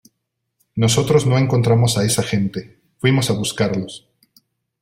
nosotros 0.75 1.27
no 1.27 1.37
encontramos 1.37 1.95
a 1.95 2.03
esa 2.03 2.23
gente, 2.23 2.81
fuimos 2.97 3.29
a 3.29 3.33
buscarlos. 3.33 4.09